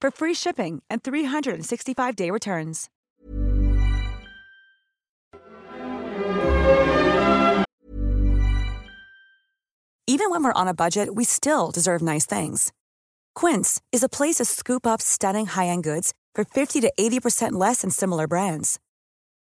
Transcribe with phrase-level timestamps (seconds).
[0.00, 2.88] for free shipping and 365-day returns.
[10.10, 12.72] Even when we're on a budget, we still deserve nice things.
[13.34, 17.82] Quince is a place to scoop up stunning high-end goods for 50 to 80% less
[17.82, 18.80] than similar brands.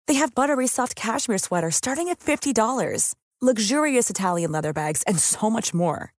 [0.07, 5.49] They have buttery soft cashmere sweaters starting at $50, luxurious Italian leather bags, and so
[5.49, 6.13] much more.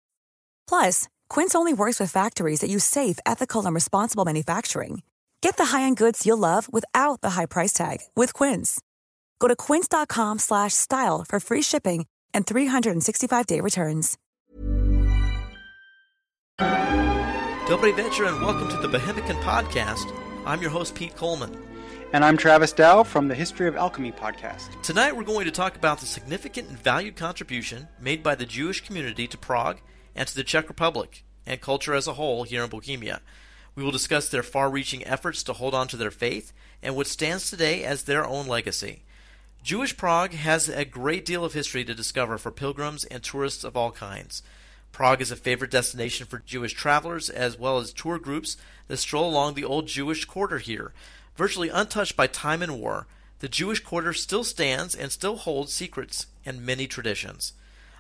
[0.69, 5.03] Plus, Quince only works with factories that use safe, ethical, and responsible manufacturing.
[5.41, 8.81] Get the high-end goods you'll love without the high price tag with Quince.
[9.39, 14.19] Go to quince.com/style for free shipping and 365-day returns.
[16.59, 20.13] Dobry Večer and welcome to the Bohemican Podcast.
[20.47, 21.57] I'm your host, Pete Collman.
[22.13, 24.81] And I'm Travis Dow from the History of Alchemy podcast.
[24.83, 28.81] Tonight we're going to talk about the significant and valued contribution made by the Jewish
[28.87, 29.81] community to Prague
[30.17, 33.20] and to the Czech Republic and culture as a whole here in Bohemia.
[33.77, 37.06] We will discuss their far reaching efforts to hold on to their faith and what
[37.06, 39.03] stands today as their own legacy.
[39.62, 43.77] Jewish Prague has a great deal of history to discover for pilgrims and tourists of
[43.77, 44.42] all kinds.
[44.92, 48.57] Prague is a favorite destination for Jewish travelers as well as tour groups
[48.89, 50.92] that stroll along the old Jewish quarter here.
[51.36, 53.07] Virtually untouched by time and war,
[53.41, 57.52] the Jewish quarter still stands and still holds secrets and many traditions.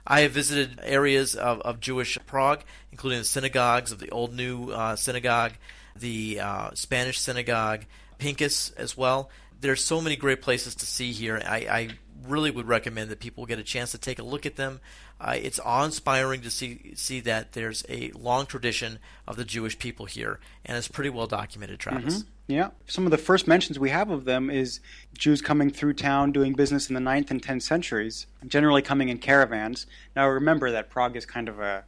[0.06, 2.62] I have visited areas of, of Jewish Prague,
[2.92, 5.52] including the synagogues of the Old New uh, Synagogue,
[5.94, 7.84] the uh, Spanish Synagogue,
[8.18, 9.30] Pinkas as well.
[9.60, 11.42] There's so many great places to see here.
[11.44, 11.88] I, I
[12.26, 14.80] really would recommend that people get a chance to take a look at them.
[15.20, 20.04] Uh, it's awe-inspiring to see see that there's a long tradition of the Jewish people
[20.04, 21.80] here, and it's pretty well documented.
[21.80, 22.18] Travis.
[22.18, 22.28] Mm-hmm.
[22.48, 24.78] Yeah, some of the first mentions we have of them is
[25.18, 29.18] Jews coming through town doing business in the 9th and 10th centuries, generally coming in
[29.18, 29.86] caravans.
[30.14, 31.84] Now remember that Prague is kind of a,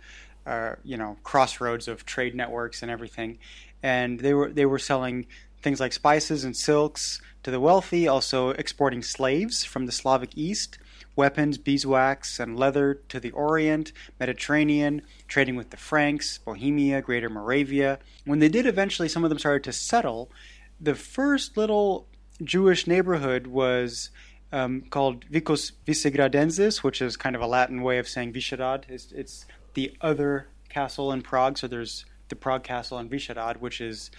[0.47, 3.38] a you know crossroads of trade networks and everything,
[3.84, 5.26] and they were they were selling
[5.62, 10.78] things like spices and silks to the wealthy, also exporting slaves from the Slavic East,
[11.18, 17.98] weapons, beeswax, and leather to the Orient, Mediterranean, trading with the Franks, Bohemia, Greater Moravia.
[18.24, 20.30] When they did eventually, some of them started to settle.
[20.80, 22.06] The first little
[22.42, 24.10] Jewish neighborhood was
[24.52, 28.84] um, called Vicus Visegradensis, which is kind of a Latin way of saying Vyšehrad.
[28.88, 31.58] It's, it's the other castle in Prague.
[31.58, 34.10] So there's the Prague Castle and Vyšehrad, which is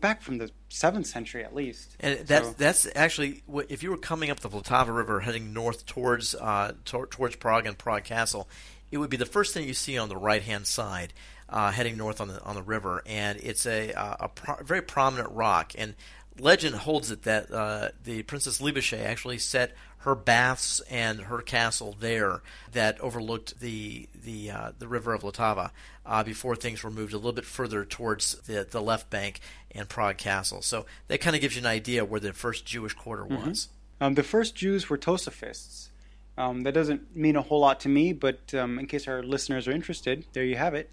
[0.00, 1.96] back from the seventh century at least.
[2.00, 2.54] And that's so.
[2.56, 7.06] that's actually if you were coming up the Vltava River, heading north towards uh, to-
[7.06, 8.48] towards Prague and Prague Castle,
[8.90, 11.12] it would be the first thing you see on the right hand side,
[11.48, 14.82] uh, heading north on the on the river, and it's a uh, a pro- very
[14.82, 15.72] prominent rock.
[15.76, 15.94] And
[16.38, 21.96] legend holds it that uh, the Princess Libuše actually set her baths and her castle
[21.98, 25.70] there that overlooked the the uh, the river of Vltava
[26.04, 29.40] uh, before things were moved a little bit further towards the the left bank
[29.70, 30.60] and Prague Castle.
[30.60, 33.48] So that kind of gives you an idea where the first Jewish quarter mm-hmm.
[33.48, 33.68] was.
[34.00, 35.88] Um, the first Jews were Tosafists.
[36.36, 39.68] Um, that doesn't mean a whole lot to me, but um, in case our listeners
[39.68, 40.90] are interested, there you have it.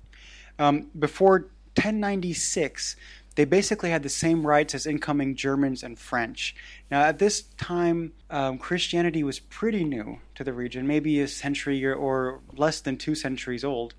[0.59, 2.95] Um, before 1096,
[3.35, 6.55] they basically had the same rights as incoming Germans and French.
[6.89, 11.85] Now, at this time, um, Christianity was pretty new to the region, maybe a century
[11.85, 13.93] or, or, less than two centuries old.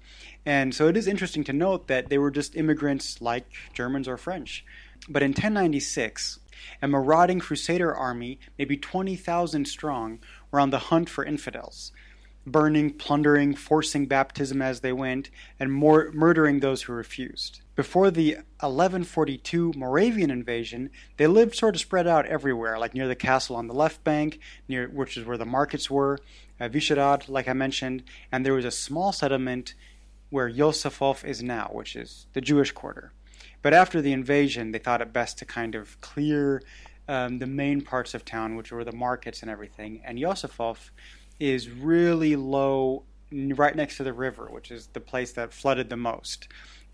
[0.45, 4.19] And so it is interesting to note that they were just immigrants like Germans or
[4.19, 4.65] French.
[5.09, 6.39] But in 1096,
[6.83, 10.19] a marauding crusader army, maybe 20,000 strong,
[10.51, 11.93] were on the hunt for infidels
[12.47, 15.31] burning, plundering, forcing baptism as they went,
[15.61, 17.61] and mor- murdering those who refused.
[17.75, 23.15] Before the 1142 Moravian invasion, they lived sort of spread out everywhere, like near the
[23.15, 26.19] castle on the left bank, near which is where the markets were,
[26.61, 29.75] uh, like I mentioned, and there was a small settlement
[30.31, 33.13] where Josefov is now, which is the Jewish quarter.
[33.63, 36.63] But after the invasion, they thought it best to kind of clear
[37.09, 40.01] um, the main parts of town, which were the markets and everything.
[40.05, 40.91] And Josefov
[41.39, 45.97] is really low, right next to the river, which is the place that flooded the
[45.97, 46.49] most.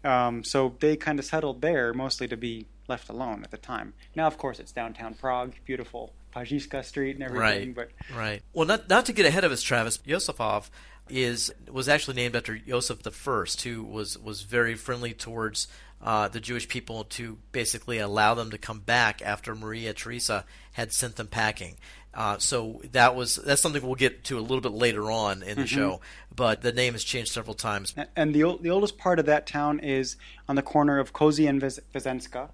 [0.05, 3.94] Um, so they kind of settled there, mostly to be left alone at the time.
[4.14, 7.75] Now, of course, it's downtown Prague, beautiful Pařížská Street and everything.
[7.75, 7.88] Right.
[8.08, 8.43] But Right.
[8.52, 9.99] Well, not not to get ahead of us, Travis.
[9.99, 10.70] Josefov
[11.08, 15.69] is was actually named after Yosef the First, who was was very friendly towards
[16.02, 20.93] uh, the Jewish people to basically allow them to come back after Maria Theresa had
[20.93, 21.76] sent them packing.
[22.19, 25.56] Uh, so that was that's something we'll get to a little bit later on in
[25.56, 26.00] the show.
[26.35, 27.94] But the name has changed several times.
[28.17, 30.17] and the the oldest part of that town is
[30.49, 32.50] on the corner of Kozy and Vez- Vězeňská.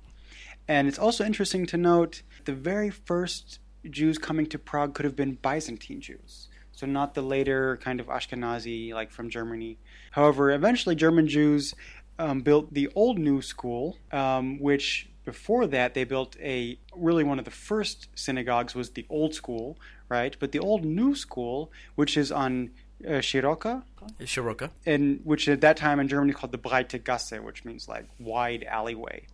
[0.68, 3.58] And it's also interesting to note the very first
[3.88, 6.48] Jews coming to Prague could have been Byzantine Jews.
[6.72, 9.78] So not the later kind of Ashkenazi like from Germany.
[10.10, 11.74] However, eventually German Jews
[12.18, 17.38] um, built the old new school, um, which before that they built a really one
[17.38, 19.78] of the first synagogues was the old school,
[20.08, 20.36] right?
[20.38, 22.70] But the old new school, which is on
[23.04, 23.82] uh, Shiroka,
[24.20, 24.70] Shiroka.
[24.86, 28.64] and which at that time in Germany called the Breite Gasse, which means like wide
[28.64, 29.26] alleyway.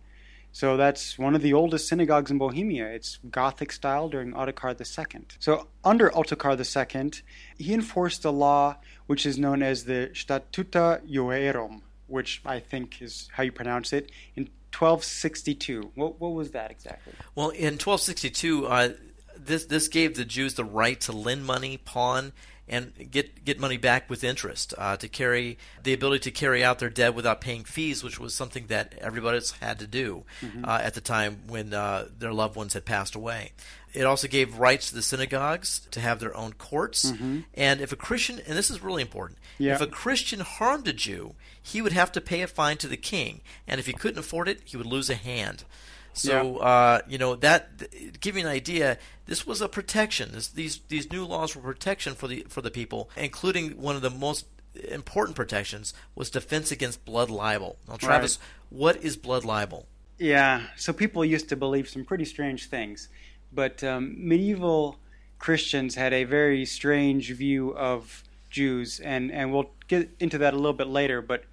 [0.53, 2.87] So that's one of the oldest synagogues in Bohemia.
[2.87, 5.25] It's Gothic style during Ottokar II.
[5.39, 7.23] So under Ottokar II,
[7.57, 8.77] he enforced a law
[9.07, 14.11] which is known as the Statuta Judaeorum, which I think is how you pronounce it,
[14.35, 15.91] in 1262.
[15.95, 17.13] What, what was that exactly?
[17.35, 18.89] Well, in 1262, uh,
[19.37, 22.31] this this gave the Jews the right to lend money, pawn,
[22.67, 24.73] and get get money back with interest.
[24.77, 28.33] Uh, to carry the ability to carry out their debt without paying fees, which was
[28.33, 30.23] something that everybody else had to do
[30.63, 33.51] uh, at the time when uh, their loved ones had passed away.
[33.93, 37.13] It also gave rights to the synagogues to have their own courts,
[37.53, 39.75] and if a Christian, and this is really important, Yeah.
[39.75, 42.97] if a Christian harmed a Jew, he would have to pay a fine to the
[42.97, 45.65] king, and if he couldn't afford it, he would lose a hand.
[46.13, 48.97] So uh, you know that th- give you an idea.
[49.27, 50.31] This was a protection.
[50.33, 54.01] This, these these new laws were protection for the for the people, including one of
[54.01, 54.45] the most
[54.89, 57.77] important protections was defense against blood libel.
[57.87, 58.39] Now, Travis,
[58.69, 59.85] what is blood libel?
[60.17, 63.07] Yeah, so people used to believe some pretty strange things,
[63.51, 64.97] but um, medieval
[65.39, 70.57] Christians had a very strange view of Jews, and, and we'll get into that a
[70.57, 71.21] little bit later.
[71.21, 71.45] But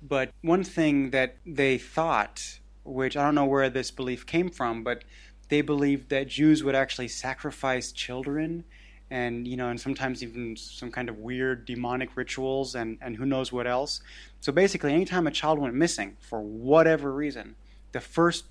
[0.00, 4.84] but one thing that they thought, which I don't know where this belief came from,
[4.84, 5.02] but
[5.48, 8.64] they believed that Jews would actually sacrifice children
[9.10, 13.24] and you know and sometimes even some kind of weird demonic rituals and and who
[13.24, 14.00] knows what else
[14.40, 17.54] so basically anytime a child went missing for whatever reason
[17.92, 18.44] the first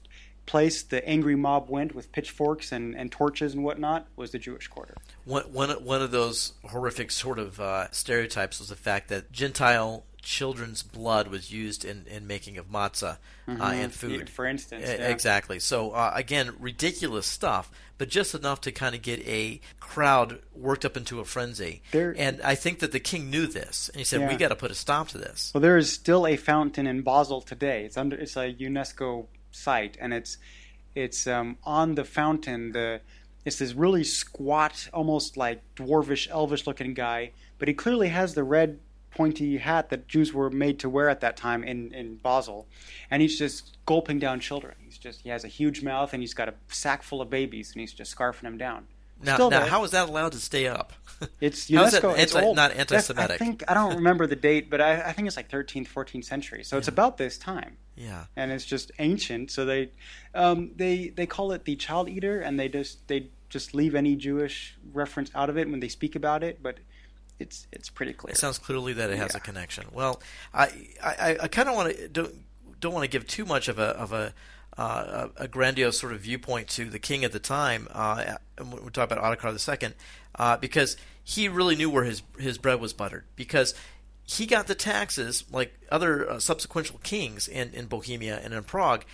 [0.48, 4.68] place the angry mob went with pitchforks and, and torches and whatnot was the jewish
[4.68, 4.96] quarter
[5.26, 10.04] One one one of those horrific sort of uh, stereotypes was the fact that Gentile
[10.28, 13.18] children's blood was used in, in making of matzah
[13.48, 14.20] uh, and food.
[14.20, 15.08] Yeah, for instance, yeah.
[15.08, 15.58] Exactly.
[15.58, 20.84] So uh, again, ridiculous stuff, but just enough to kind of get a crowd worked
[20.84, 21.82] up into a frenzy.
[21.92, 24.28] There- and I think that the king knew this, and he said, Yeah.
[24.28, 27.04] "We got to put a stop to this." Well, there is still a fountain in
[27.04, 27.86] Basel today.
[27.86, 29.28] It's under it's a UNESCO
[29.58, 30.38] site, and it's
[30.96, 32.72] it's um, on the fountain.
[32.72, 33.02] The
[33.46, 38.44] it's this really squat, almost like dwarvish, elvish looking guy, but he clearly has the
[38.44, 42.68] red pointy hat that Jews were made to wear at that time in in Basel,
[43.10, 44.76] and he's just gulping down children.
[44.84, 47.72] He's just he has a huge mouth and he's got a sack full of babies
[47.72, 48.88] and he's just scarfing them down.
[49.22, 49.70] Now, Still now there.
[49.70, 50.94] how is that allowed to stay up?
[51.42, 52.20] It's How is that UNESCO.
[52.20, 53.32] it's not anti-Semitic?
[53.32, 56.26] I think I don't remember the date, but I, I think it's like 13th, 14th
[56.26, 56.64] century.
[56.64, 58.26] So it's about this time, yeah.
[58.36, 59.50] and it's just ancient.
[59.50, 59.90] So they,
[60.36, 64.16] um, they they call it the child eater, and they just they just leave any
[64.16, 66.62] Jewish reference out of it when they speak about it.
[66.62, 66.78] But
[67.40, 68.34] it's it's pretty clear.
[68.34, 69.86] It sounds clearly that it has a connection.
[69.92, 70.22] Well,
[70.54, 70.70] I
[71.04, 72.36] I, I kind of want to don't
[72.80, 74.36] don't want to give too much of a of a
[74.78, 77.88] uh, a grandiose sort of viewpoint to the king at the time.
[77.92, 79.94] Uh, we talk about Ottokar II,
[80.36, 83.74] uh, because he really knew where his his bread was buttered because.
[84.30, 89.06] He got the taxes like other uh, subsequent kings in, in Bohemia and in Prague.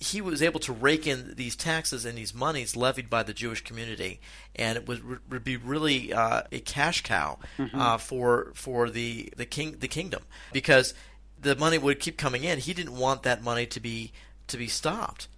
[0.00, 3.62] He was able to rake in these taxes and these monies levied by the Jewish
[3.62, 4.20] community,
[4.56, 7.38] and it would, would be really uh, a cash cow
[7.74, 10.94] uh, for for the the king the kingdom because
[11.40, 12.58] the money would keep coming in.
[12.58, 14.10] He didn't want that money to be
[14.50, 15.28] to be stopped,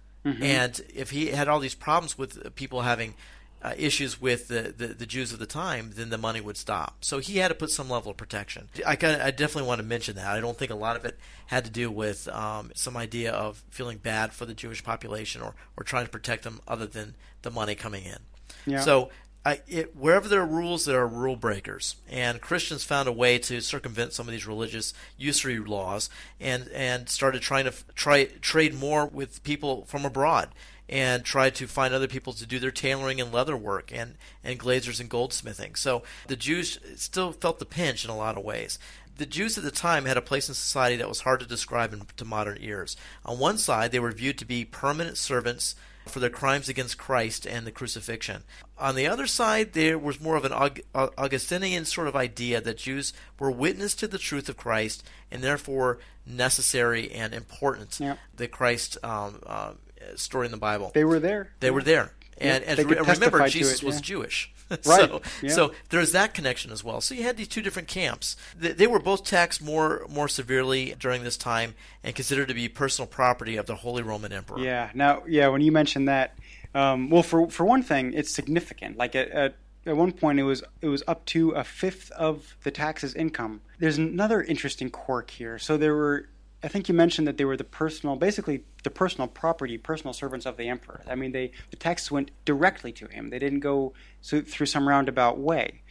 [0.43, 3.15] and if he had all these problems with people having
[3.61, 6.97] uh, issues with the, the, the Jews of the time, then the money would stop.
[7.01, 8.67] So he had to put some level of protection.
[8.85, 10.27] I, kinda, I definitely want to mention that.
[10.27, 11.17] I don't think a lot of it
[11.47, 15.55] had to do with um, some idea of feeling bad for the Jewish population or,
[15.77, 18.19] or trying to protect them other than the money coming in.
[18.65, 18.81] Yeah.
[18.81, 19.09] So
[19.45, 23.37] I, it, wherever there are rules, there are rule breakers, and Christians found a way
[23.39, 26.09] to circumvent some of these religious usury laws,
[26.39, 30.49] and and started trying to try trade more with people from abroad,
[30.87, 34.59] and tried to find other people to do their tailoring and leather work, and and
[34.59, 35.75] glazers and goldsmithing.
[35.75, 38.79] So the Jews still felt the pinch in a lot of ways.
[39.17, 41.93] The Jews at the time had a place in society that was hard to describe
[41.93, 42.95] in, to modern ears.
[43.25, 47.45] On one side, they were viewed to be permanent servants for their crimes against Christ
[47.45, 48.43] and the crucifixion.
[48.77, 50.53] On the other side, there was more of an
[50.93, 55.99] Augustinian sort of idea that Jews were witness to the truth of Christ and therefore
[56.25, 57.99] necessary and important.
[57.99, 58.19] Yep.
[58.35, 59.73] The Christ um, uh,
[60.15, 60.91] story in the Bible.
[60.93, 61.51] They were there.
[61.59, 62.11] They were there.
[62.37, 64.01] And, and re- remember, Jesus it, was.
[64.01, 64.52] Jewish.
[64.85, 65.51] Right, so, yeah.
[65.51, 66.99] so there's that connection as well.
[66.99, 68.35] So you had these two different camps.
[68.57, 72.67] They, they were both taxed more more severely during this time and considered to be
[72.69, 74.59] personal property of the Holy Roman Emperor.
[74.59, 74.89] Yeah.
[74.93, 76.37] Now, yeah, when you mentioned that,
[76.73, 78.97] um, well, for for one thing, it's significant.
[78.97, 79.55] Like at, at
[79.85, 83.61] at one point, it was it was up to a fifth of the tax's income.
[83.79, 85.59] There's another interesting quirk here.
[85.59, 86.29] So there were.
[86.63, 90.45] I think you mentioned that they were the personal, basically the personal property, personal servants
[90.45, 91.01] of the emperor.
[91.07, 93.29] I mean, they the texts went directly to him.
[93.29, 93.93] They didn't go
[94.23, 95.81] through some roundabout way.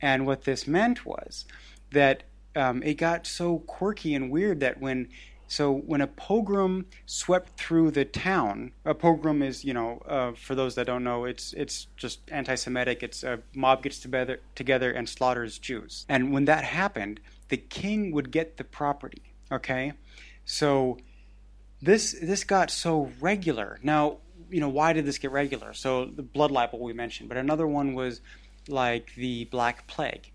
[0.00, 1.46] And what this meant was
[1.92, 2.24] that
[2.54, 5.08] um, it got so quirky and weird that when
[5.46, 10.54] so when a pogrom swept through the town, a pogrom is, you know, uh, for
[10.54, 13.02] those that don't know, it's it's just anti-Semitic.
[13.02, 16.06] It's a mob gets together together and slaughters Jews.
[16.08, 19.29] And when that happened, the king would get the property.
[19.52, 19.92] Okay,
[20.44, 20.98] so
[21.82, 23.78] this this got so regular.
[23.82, 24.18] Now,
[24.50, 25.72] you know, why did this get regular?
[25.74, 28.20] So the blood libel we mentioned, but another one was
[28.68, 30.30] like the Black Plague.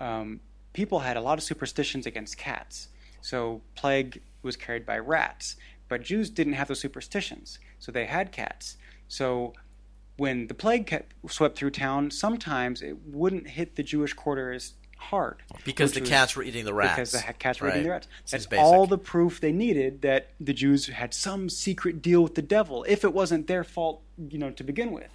[0.00, 0.40] Um,
[0.72, 2.88] people had a lot of superstitions against cats.
[3.20, 5.56] So plague was carried by rats,
[5.88, 8.76] but Jews didn't have those superstitions, so they had cats.
[9.08, 9.54] So
[10.16, 14.74] when the plague swept through town, sometimes it wouldn't hit the Jewish quarter as
[15.06, 17.12] hard Because the was- cats were eating the rats.
[17.12, 17.74] because the cats were Right.
[17.76, 18.08] eating the rats.
[18.30, 22.42] That's all the proof they needed that the Jews had some secret deal with the
[22.42, 25.10] devil, if it wasn't their fault, you know, to begin with.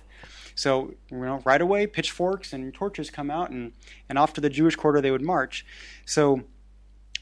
[0.55, 3.71] So, you know, right away, pitchforks and torches come out, and,
[4.10, 5.65] and off to the Jewish quarter they would march.
[6.05, 6.43] So,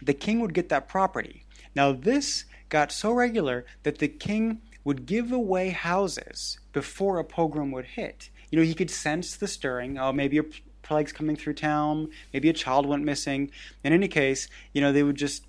[0.01, 1.45] the king would get that property.
[1.75, 7.71] Now, this got so regular that the king would give away houses before a pogrom
[7.71, 8.29] would hit.
[8.49, 9.97] You know, he could sense the stirring.
[9.99, 10.43] Oh, maybe a
[10.89, 12.09] plague's coming through town.
[12.33, 13.51] Maybe a child went missing.
[13.83, 15.45] In any case, you know, they would just,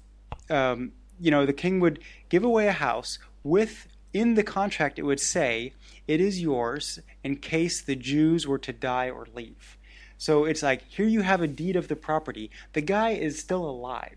[0.49, 5.03] um, you know, the king would give away a house with, in the contract, it
[5.03, 5.73] would say,
[6.07, 9.79] it is yours in case the Jews were to die or leave.
[10.19, 12.51] So it's like, here you have a deed of the property.
[12.75, 14.17] The guy is still alive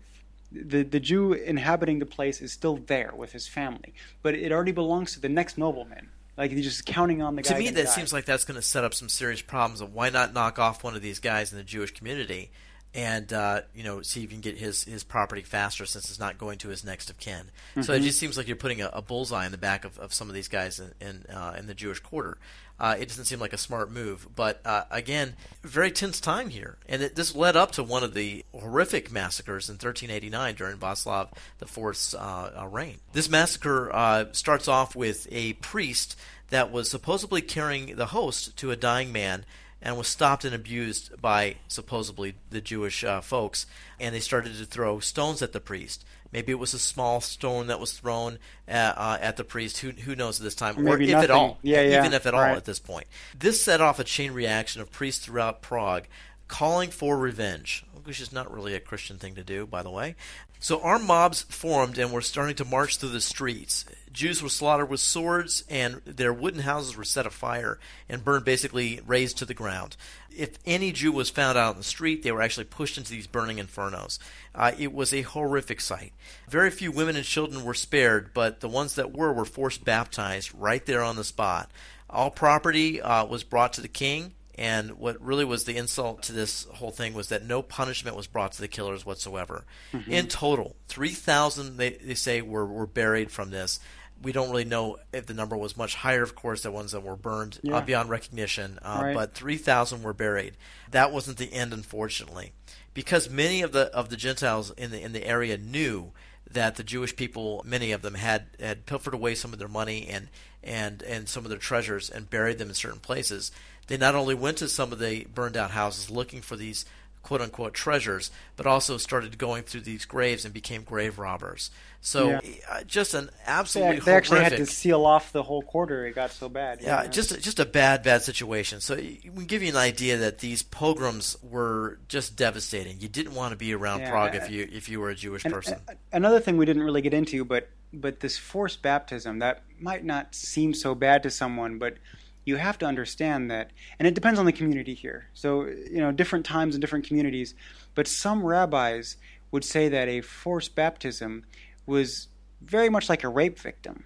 [0.54, 4.72] the the Jew inhabiting the place is still there with his family, but it already
[4.72, 6.10] belongs to the next nobleman.
[6.36, 7.54] Like he's just counting on the guy.
[7.54, 7.90] to me, that die.
[7.90, 9.80] seems like that's going to set up some serious problems.
[9.80, 12.50] Of why not knock off one of these guys in the Jewish community,
[12.92, 16.18] and uh, you know, see if you can get his his property faster since it's
[16.18, 17.50] not going to his next of kin.
[17.74, 17.92] So Mm-hmm.
[17.92, 20.28] it just seems like you're putting a, a bullseye in the back of, of some
[20.28, 22.36] of these guys in in, uh, in the Jewish quarter.
[22.78, 26.76] Uh, it doesn't seem like a smart move, but uh, again, very tense time here,
[26.88, 31.28] and it, this led up to one of the horrific massacres in 1389 during Václav
[31.62, 32.98] IV's uh, uh, reign.
[33.12, 36.18] This massacre uh, starts off with a priest
[36.50, 39.44] that was supposedly carrying the host to a dying man
[39.80, 43.66] and was stopped and abused by supposedly the Jewish uh, folks,
[44.00, 46.04] and they started to throw stones at the priest.
[46.34, 49.78] Maybe it was a small stone that was thrown uh, uh, at the priest.
[49.78, 52.26] Who who knows at this time, or Maybe if at all, Yeah, yeah, even if
[52.26, 52.56] at all right.
[52.56, 53.06] at this point.
[53.38, 56.08] This set off a chain reaction of priests throughout Prague
[56.48, 60.16] calling for revenge, which is not really a Christian thing to do, by the way.
[60.58, 63.84] So armed mobs formed and were starting to march through the streets.
[64.14, 69.00] Jews were slaughtered with swords, and their wooden houses were set afire and burned, basically
[69.04, 69.96] razed to the ground.
[70.34, 73.26] If any Jew was found out in the street, they were actually pushed into these
[73.26, 74.20] burning infernos.
[74.54, 76.12] Uh, it was a horrific sight.
[76.48, 80.52] Very few women and children were spared, but the ones that were were forced baptized
[80.54, 81.70] right there on the spot.
[82.08, 86.32] All property uh, was brought to the king, and what really was the insult to
[86.32, 89.64] this whole thing was that no punishment was brought to the killers whatsoever.
[90.06, 93.80] In total, 3,000, they, they say, were, were buried from this.
[94.24, 97.02] We don't really know if the number was much higher, of course, the ones that
[97.02, 99.14] were burned uh, beyond recognition, uh, Right.
[99.14, 100.56] but 3,000 were buried.
[100.90, 102.52] That wasn't the end, unfortunately.
[102.94, 106.12] Because many of the, of the Gentiles in the, in the area knew
[106.50, 110.06] that the Jewish people, many of them, had, had pilfered away some of their money
[110.08, 110.28] and,
[110.62, 113.50] and, and some of their treasures and buried them in certain places.
[113.86, 116.84] They not only went to some of the burned out houses looking for these
[117.24, 121.70] quote unquote treasures, but also started going through these graves and became grave robbers.
[122.00, 122.40] So Yeah.
[122.70, 126.06] uh, just an absolutely they actually had to seal off the whole quarter.
[126.06, 126.82] It got so bad.
[126.82, 128.80] yeah, just a, just a bad, bad situation.
[128.80, 133.00] So we give you an idea that these pogroms were just devastating.
[133.00, 135.44] You didn't want to be around Yeah, Prague if you if you were a Jewish
[135.46, 135.80] And, person.
[136.12, 140.34] another thing we didn't really get into, but but this forced baptism that might not
[140.34, 141.94] seem so bad to someone, but
[142.44, 145.28] you have to understand that, and it depends on the community here.
[145.34, 147.54] So you know, different times and different communities,
[147.94, 149.16] but some rabbis
[149.50, 151.44] would say that a forced baptism
[151.86, 152.28] was
[152.60, 154.04] very much like a rape victim,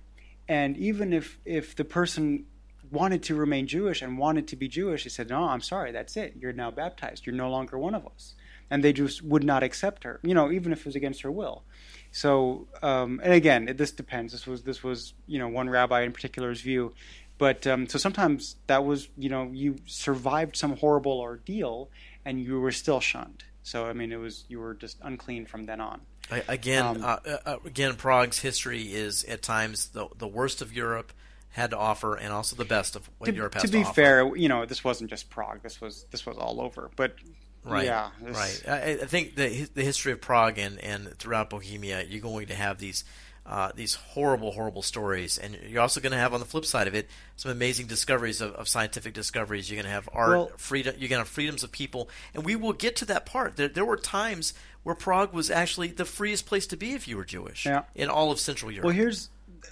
[0.49, 2.47] and even if if the person
[2.91, 6.17] wanted to remain Jewish and wanted to be Jewish, he said, "No, I'm sorry, that's
[6.17, 6.35] it.
[6.39, 7.27] You're now baptized.
[7.27, 8.35] You're no longer one of us."
[8.71, 11.31] And they just would not accept her, you know, even if it was against her
[11.31, 11.65] will.
[12.11, 14.33] So, um, and again, it, this depends.
[14.33, 16.95] This was this was you know one rabbi in particular's view,
[17.39, 21.89] but um, so sometimes that was you know you survived some horrible ordeal
[22.25, 23.45] and you were still shunned.
[23.63, 26.01] So I mean, it was you were just unclean from then on.
[26.31, 27.17] I- Again, Um, uh,
[27.47, 31.13] uh, again, Prague's history is at times the the worst of Europe
[31.51, 33.73] had to offer, and also the best of what To, Europe has to offer.
[33.73, 33.95] to, be offer.
[33.95, 35.63] fair, you know, this wasn't just Prague.
[35.63, 36.91] This was this was all over.
[36.97, 37.17] But
[37.65, 37.85] Right.
[37.87, 38.63] yeah, this- right.
[38.69, 42.55] I, I think the the history of Prague and, and throughout Bohemia, you're going to
[42.55, 43.05] have these
[43.49, 46.87] uh, these horrible, horrible stories, and you're also going to have on the flip side
[46.87, 49.71] of it some amazing discoveries of, of scientific discoveries.
[49.71, 50.95] You're going to have art, Well- freedom.
[50.99, 53.57] You're going to have freedoms of people, and we will get to that part.
[53.57, 54.53] There, there were times
[54.83, 57.85] where Prague was actually the freest place to be if you were Jewish Yeah.
[57.95, 58.85] in all of Central Europe.
[58.85, 59.31] Well, here's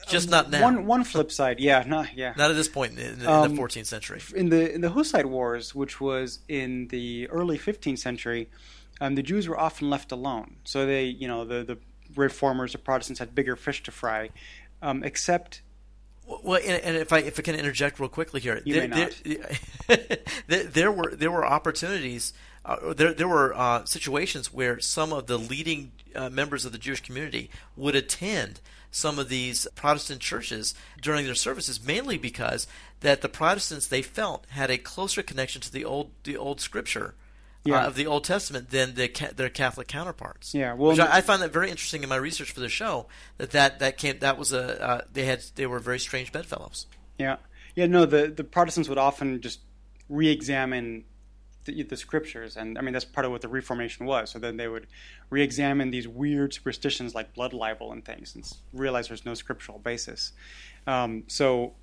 [0.09, 0.62] just not now.
[0.62, 1.61] one one flip side.
[1.61, 2.33] Yeah, no, yeah.
[2.37, 4.21] not at this point in, in Um, the 14th century.
[4.35, 8.49] in the in the Hussite Wars, which was in the early 15th century,
[9.00, 10.56] um, the Jews were often left alone.
[10.64, 11.78] So they, you know, the the
[12.16, 14.30] reformers, the Protestants had bigger fish to fry.
[14.82, 15.62] Um, except,
[16.26, 19.08] Well, and, and if I if I can interject real quickly here, You there, may
[19.87, 19.99] There,
[20.46, 25.26] there, there were there were opportunities, uh, there there were uh, situations where some of
[25.26, 30.75] the leading uh, members of the Jewish community would attend some of these Protestant churches
[31.00, 32.66] during their services, mainly because
[33.00, 37.14] that the Protestants they felt had a closer connection to the old the old Scripture.
[37.66, 37.85] Yeah.
[37.85, 40.54] Uh, of the Old Testament than the, ca- their Catholic counterparts.
[40.54, 43.06] Yeah, well, I, I find that very interesting in my research for the show.
[43.38, 46.87] That that, that came that was a uh, they had they were very strange bedfellows.
[47.18, 47.37] yeah,
[47.75, 49.61] yeah, no, the the Protestants would often just
[50.08, 51.04] re-examine
[51.64, 54.31] the, the scriptures, and I mean that's part of what the Reformation was.
[54.31, 54.87] So then they would
[55.31, 60.33] re-examine these weird superstitions like blood libel and things, and realize there's no scriptural basis.
[60.87, 61.74] Um, so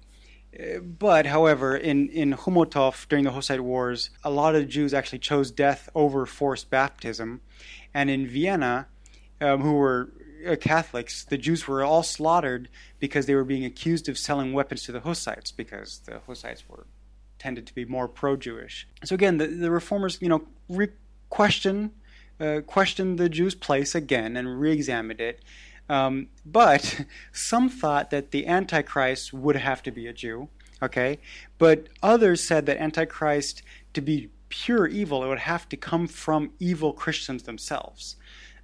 [0.82, 5.52] But, however, in, in Chomutov during the Hussite Wars, a lot of Jews actually chose
[5.52, 7.42] death over forced baptism.
[7.94, 8.88] And in Vienna,
[9.42, 10.12] um, who were
[10.48, 14.84] uh, Catholics, the Jews were all slaughtered because they were being accused of selling weapons
[14.84, 16.86] to the Hussites because the Hussites were
[17.40, 18.88] tended to be more pro-Jewish.
[19.04, 20.90] So again, the, the reformers, you know, re-
[21.30, 21.92] question
[22.40, 25.44] uh, questioned the Jews' place again and re-examined it.
[25.90, 30.50] Um, but some thought that the Antichrist would have to be a Jew,
[30.82, 31.20] okay?
[31.58, 33.62] But others said that Antichrist,
[33.94, 38.16] to be pure evil, it would have to come from evil Christians themselves.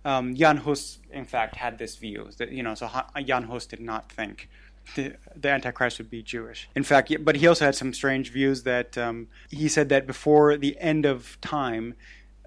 [0.05, 2.73] Um, Jan Hus, in fact, had this view that you know.
[2.73, 2.89] So
[3.25, 4.49] Jan Hus did not think
[4.95, 6.69] the, the Antichrist would be Jewish.
[6.75, 10.57] In fact, but he also had some strange views that um, he said that before
[10.57, 11.95] the end of time,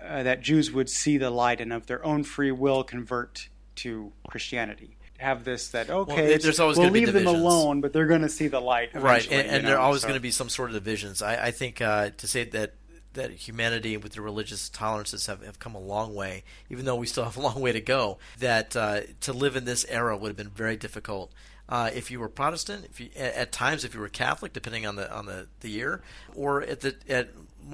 [0.03, 3.49] uh, that Jews would see the light and of their own free will convert
[3.83, 4.97] to Christianity.
[5.19, 8.29] Have this that okay, there- there's always we'll leave them alone, but they're going to
[8.29, 10.71] see the light, right and, and there are always so- going to be some sort
[10.71, 12.75] of divisions i, I think uh, to say that
[13.13, 17.07] that humanity with the religious tolerances have, have come a long way even though we
[17.07, 20.29] still have a long way to go that uh, to live in this era would
[20.29, 21.31] have been very difficult
[21.69, 24.85] uh, if you were Protestant, if you, at, at times if you were Catholic, depending
[24.85, 26.03] on the on the, the year,
[26.35, 27.29] or at the at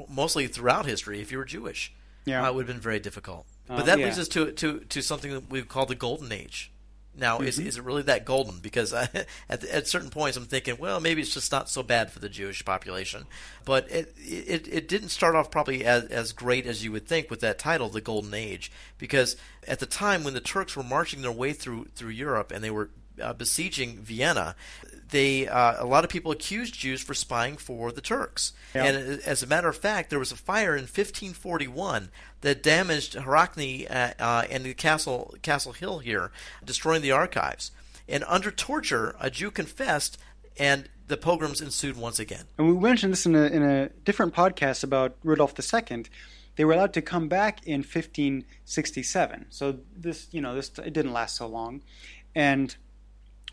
[0.08, 1.92] mostly throughout history, if you were Jewish,
[2.24, 2.44] Yeah.
[2.44, 3.46] uh, it would have been very difficult.
[3.68, 4.06] But Um, that yeah.
[4.06, 6.70] leads us to to to something that we call the golden age.
[7.20, 7.66] Now, is, Mm-hmm.
[7.66, 8.60] is it really that golden?
[8.60, 9.08] Because I,
[9.48, 12.28] at, at certain points, I'm thinking, well, maybe it's just not so bad for the
[12.28, 13.26] Jewish population.
[13.64, 17.28] But it it, it didn't start off probably as, as great as you would think
[17.30, 21.22] with that title, the Golden Age, because at the time when the Turks were marching
[21.22, 24.54] their way through through Europe and they were uh, besieging Vienna,
[25.10, 28.52] they uh, a lot of people accused Jews for spying for the Turks.
[28.74, 28.84] Yeah.
[28.84, 32.10] And as a matter of fact, there was a fire in 1541
[32.42, 36.30] that damaged Hradčany uh, uh, and the castle Castle Hill here,
[36.64, 37.70] destroying the archives.
[38.08, 40.18] And under torture, a Jew confessed,
[40.58, 42.44] and the pogroms ensued once again.
[42.56, 46.04] And we mentioned this in a, in a different podcast about Rudolf II.
[46.56, 49.46] They were allowed to come back in 1567.
[49.50, 51.82] So this, you know, this it didn't last so long,
[52.34, 52.74] and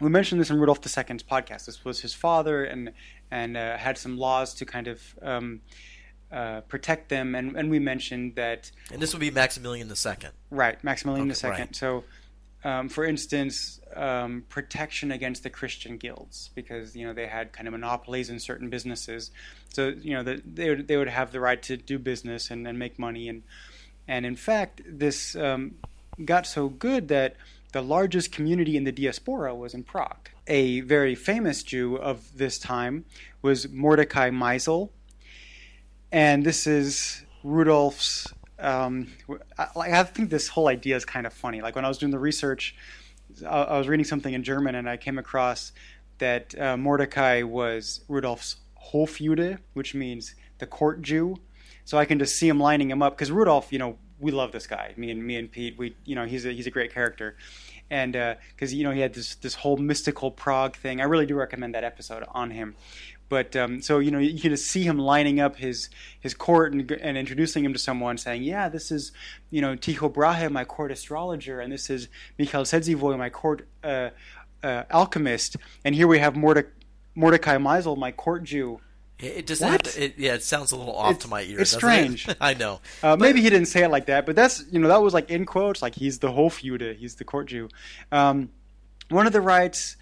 [0.02, 1.66] we mentioned this in Rudolf II's podcast.
[1.66, 2.92] This was his father, and
[3.32, 5.62] and uh, had some laws to kind of um,
[6.32, 7.36] uh, protect them.
[7.36, 8.72] And, and we mentioned that.
[8.92, 10.30] And this would be Maximilian II.
[10.52, 11.52] Right, Maximilian Okay, II.
[11.52, 11.76] right.
[11.76, 12.04] So,
[12.64, 17.68] um, for instance, um, protection against the Christian guilds because you know they had kind
[17.68, 19.32] of monopolies in certain businesses.
[19.70, 22.68] So you know the, they would they would have the right to do business and,
[22.68, 23.44] and make money and
[24.08, 25.76] and in fact this um,
[26.24, 27.36] got so good that
[27.76, 30.30] the largest community in the diaspora was in Prague.
[30.48, 33.04] A very famous Jew of this time
[33.42, 34.92] was Mordecai Meisel,
[36.10, 38.34] and this is Rudolph's.
[38.60, 39.12] Um,
[39.58, 41.62] I, I think this whole idea is kind of funny.
[41.62, 42.78] Like when I was doing the research,
[43.46, 45.74] I, I was reading something in German, and I came across
[46.20, 48.56] that uh, Mordecai was Rudolph's
[48.94, 51.36] Hofjude, which means the court Jew.
[51.84, 54.52] So I can just see him lining him up because Rudolph, you know, we love
[54.52, 54.94] this guy.
[54.98, 57.36] Me and me and Pete, we, you know, he's a he's a great character,
[57.90, 58.14] and
[58.56, 61.02] because you know he had this this whole mystical Prague thing.
[61.02, 62.76] I really do recommend that episode on him.
[63.28, 66.74] But um, so you know you can just see him lining up his his court
[66.74, 69.12] and, and introducing him to someone, saying, "Yeah, this is
[69.50, 74.12] you know Tycho Brahe, my court astrologer, and this is Michael Sedzivoy, my court uh,
[74.62, 76.72] uh, alchemist, and here we have Morde-
[77.16, 78.80] Mordecai Meisel, my court Jew."
[79.20, 79.72] It, just What?
[79.72, 81.62] have to- it, yeah, it sounds a little off It's- to my ears.
[81.62, 82.18] it's doesn't it?
[82.20, 82.38] strange.
[82.42, 82.82] I know.
[83.02, 85.30] Uh, maybe he didn't say it like that, but that's you know that was like
[85.30, 87.70] in quotes, like he's the Hofjude, he's the court Jew.
[88.12, 88.50] Um,
[89.10, 89.96] one of the rights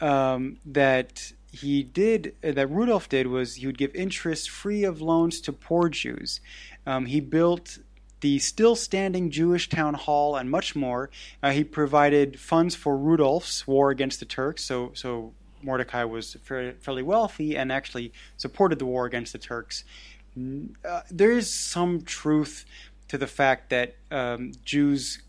[0.00, 5.00] um, that he did, uh, that Rudolf did, was he would give interest free of
[5.00, 6.40] loans to poor Jews.
[6.86, 7.78] Um, he built
[8.20, 11.10] the still standing Jewish town hall and much more.
[11.42, 17.02] Uh, he provided funds for Rudolf's war against the Turks, so so Mordecai was fairly,
[17.02, 19.84] wealthy and actually supported the war against the Turks.
[20.36, 22.64] Uh, there is some truth
[23.08, 25.22] to the fact that um, Jews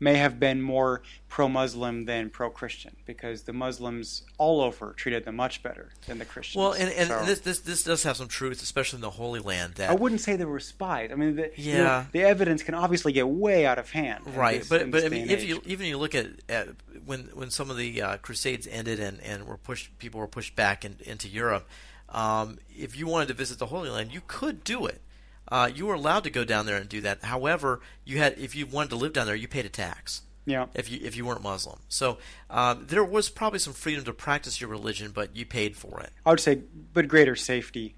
[0.00, 5.62] may have been more pro-Muslim than pro-Christian because the Muslims all over treated them much
[5.62, 6.60] better than the Christians.
[6.60, 9.40] Well, and, and So- this, this this does have some truth, especially in the Holy
[9.40, 9.74] Land.
[9.74, 11.10] That I wouldn't say they were spies.
[11.12, 12.06] I mean, the, Yeah.
[12.12, 14.24] the evidence can obviously get way out of hand.
[14.36, 16.68] right this- but but i mean if you even you look at, at
[17.04, 20.54] when when some of the uh, crusades ended and and were pushed people were pushed
[20.56, 21.68] back in, into europe
[22.10, 25.00] um, if you wanted to visit the holy land you could do it
[25.48, 28.54] uh, you were allowed to go down there and do that however you had if
[28.54, 31.24] you wanted to live down there you paid a tax yeah, if you if you
[31.24, 32.18] weren't muslim so
[32.50, 36.10] um, there was probably some freedom to practice your religion but you paid for it
[36.26, 36.60] I would say,
[36.92, 37.94] but greater safety.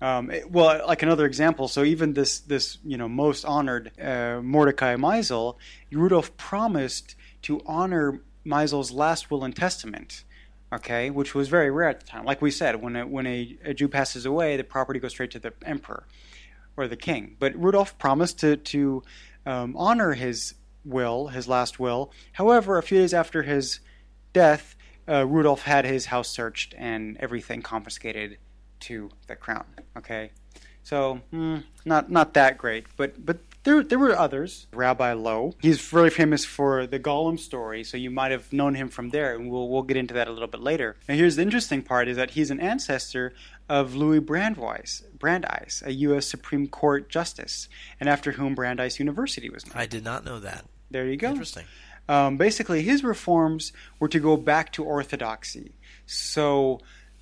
[0.00, 1.68] Um, it- well, like another example.
[1.68, 5.56] So even this this you know most honored uh, Mordecai Meisel,
[5.92, 10.24] Rudolf promised to honor Meisel's last will and testament.
[10.72, 12.24] Okay, which was very rare at the time.
[12.24, 15.30] Like we said, when a, when a, a Jew passes away, the property goes straight
[15.30, 16.04] to the emperor
[16.76, 17.36] or the king.
[17.38, 19.02] But Rudolf promised to to
[19.46, 22.12] um, honor his will, his last will.
[22.32, 23.80] However, a few days after his
[24.32, 24.76] death,
[25.08, 28.38] uh, Rudolf had his house searched and everything confiscated
[28.80, 29.64] to the crown.
[29.96, 30.30] Okay,
[30.82, 34.66] so mm, not not that great, but but there there were others.
[34.72, 38.88] Rabbi Loew, he's really famous for the Golem story, so you might have known him
[38.88, 40.96] from there, and we'll we'll get into that a little bit later.
[41.08, 43.32] And here's the interesting part: is that he's an ancestor
[43.68, 46.26] of Louis Brandeis, Brandeis, a U.S.
[46.26, 49.76] Supreme Court justice, and after whom Brandeis University was named.
[49.76, 51.30] i did not know that There you go.
[51.30, 51.64] interesting
[52.08, 55.72] Um, basically, his reforms were to go back to orthodoxy.
[56.06, 56.80] So,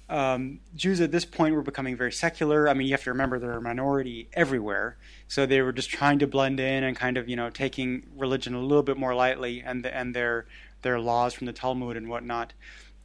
[0.09, 2.69] um, Jews at this point were becoming very secular.
[2.69, 4.97] I mean, you have to remember they're a minority everywhere.
[5.33, 8.55] So they were just trying to blend in and kind of, you know, taking religion
[8.55, 10.47] a little bit more lightly and the, and their
[10.83, 12.53] their laws from the Talmud and whatnot.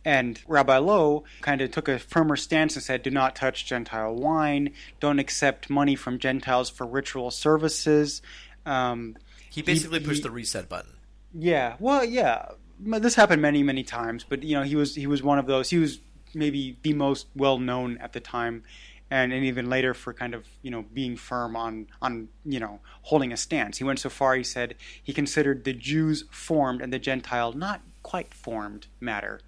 [0.04, 4.16] And Rabbi Loew kind of took a firmer stance and said, do not touch Gentile
[4.16, 8.22] wine, don't accept money from Gentiles for ritual services.
[8.66, 9.18] Um,
[9.50, 10.98] he basically he- pushed the reset button
[11.34, 12.50] yeah, well, yeah.
[12.80, 15.70] This happened many, many times, but you know, he was he was one of those.
[15.70, 16.00] He was
[16.34, 18.64] maybe the most well known at the time,
[19.10, 22.80] and, and even later for kind of you know being firm on on you know
[23.04, 23.78] holding a stance.
[23.78, 24.36] He went so far.
[24.36, 29.42] He said he considered the Jews formed and the Gentile not quite formed matter.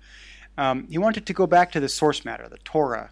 [0.58, 3.12] Um, he wanted to go back to the source matter, the Torah,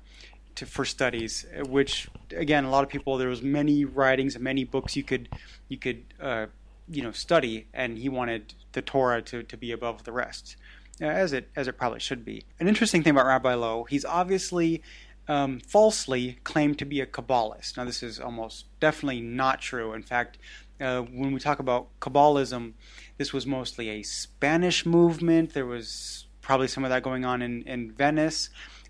[0.55, 4.63] to, for studies, which again, a lot of people there was many writings and many
[4.63, 5.29] books you could
[5.69, 6.47] you could uh,
[6.89, 10.57] you know study, and he wanted the Torah to, to be above the rest,
[10.99, 12.43] as it as it probably should be.
[12.60, 14.81] An interesting thing about Rabbi Loew, he's obviously
[15.27, 17.77] um, falsely claimed to be a Kabbalist.
[17.77, 19.93] Now, this is almost definitely not true.
[19.93, 20.37] In fact,
[20.79, 22.73] uh, when we talk about Kabbalism,
[23.17, 25.53] this was mostly a Spanish movement.
[25.53, 28.49] There was probably some of that going on in, in Venice.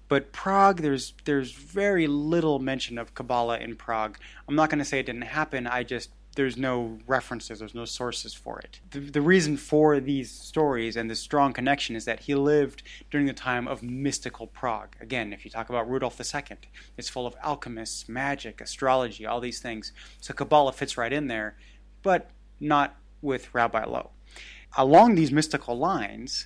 [0.09, 4.17] But Prague, there's there's very little mention of Kabbalah in Prague.
[4.47, 5.67] I'm not going to say it didn't happen.
[5.67, 8.79] I just there's no references, there's no sources for it.
[8.91, 13.25] The, the reason for these stories and this strong connection is that he lived during
[13.25, 14.95] the time of mystical Prague.
[15.01, 16.57] Again, if you talk about Rudolf II,
[16.95, 19.91] it's full of alchemists, magic, astrology, all these things.
[20.21, 21.57] So Kabbalah fits right in there,
[22.03, 24.09] but not with Rabbi Loew.
[24.77, 26.45] Along these mystical lines,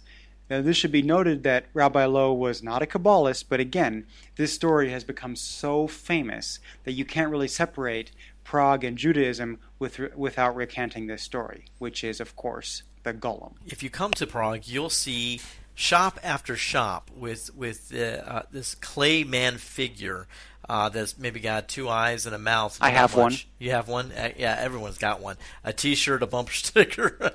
[0.51, 4.51] now, this should be noted that Rabbi Loew was not a Kabbalist, but again, this
[4.51, 8.11] story has become so famous that you can't really separate
[8.43, 13.53] Prague and Judaism with, without recanting this story, which is, of course, the Golem.
[13.65, 15.41] If you come to Prague, you'll see
[15.73, 20.27] shop after shop with with uh, uh, this clay man figure
[20.69, 22.77] uh, that's maybe got two eyes and a mouth.
[22.79, 23.17] I have much.
[23.17, 23.33] one.
[23.59, 24.11] You have one?
[24.11, 25.37] Uh, yeah, everyone's got one.
[25.63, 27.33] A T-shirt, a bumper sticker,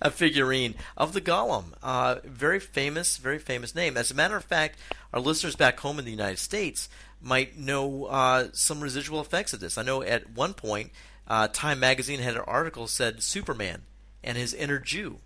[0.00, 1.72] a figurine of the Golem.
[1.82, 3.96] Uh, very famous, very famous name.
[3.96, 4.78] As a matter of fact,
[5.12, 6.88] our listeners back home in the United States
[7.26, 9.76] might know uh, some residual effects of this.
[9.76, 10.92] I know at one point,
[11.26, 13.82] uh, Time Magazine had an article said Superman
[14.22, 15.18] and his inner Jew.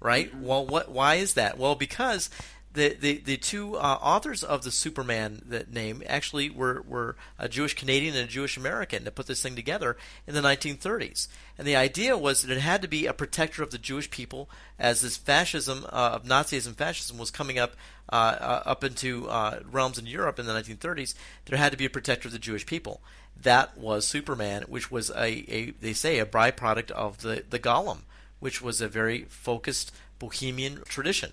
[0.00, 0.30] Right?
[0.30, 0.44] Mm-hmm.
[0.44, 0.90] Well, what?
[0.90, 1.56] Why is that?
[1.56, 2.28] Well, because
[2.74, 7.48] the, the, the two uh, authors of the Superman that name actually were, were a
[7.48, 11.28] Jewish Canadian and a Jewish American that put this thing together in the 1930s.
[11.56, 14.50] And the idea was that it had to be a protector of the Jewish people
[14.76, 17.74] as this fascism uh, of Nazism fascism was coming up
[18.12, 21.14] uh, uh up into uh, realms in Europe in the 1930s.
[21.46, 23.00] There had to be a protector of the Jewish people.
[23.40, 28.00] That was Superman, which was a, a they say a byproduct of the the Golem,
[28.40, 31.32] which was a very focused Bohemian tradition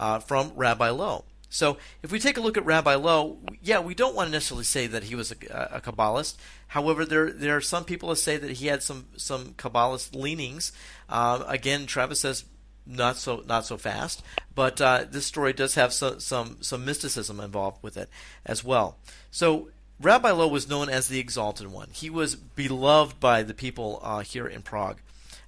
[0.00, 1.22] uh, from Rabbi Loew.
[1.50, 4.64] So if we take a look at Rabbi Loew, yeah, we don't want to necessarily
[4.64, 6.36] say that he was a, a Kabbalist.
[6.68, 10.72] However, there there are some people that say that he had some some Kabbalist leanings.
[11.08, 12.44] Uh, again, Travis says
[12.86, 14.22] not so not so fast,
[14.54, 18.08] but uh, this story does have some, some some mysticism involved with it
[18.46, 18.96] as well.
[19.30, 19.68] So
[20.00, 21.88] Rabbi Loew was known as the Exalted One.
[21.92, 24.98] He was beloved by the people uh, here in Prague